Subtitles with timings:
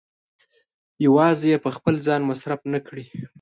[1.05, 3.05] يوازې يې په خپل ځان مصرف نه کړي.